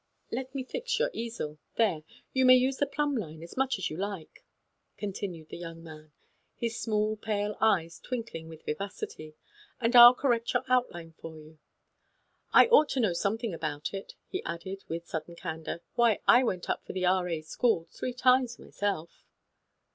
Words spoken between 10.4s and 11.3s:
your outline